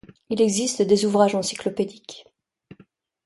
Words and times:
Il 0.31 0.41
existe 0.41 0.81
des 0.81 1.05
ouvrages 1.05 1.35
encyclopédiques. 1.35 2.25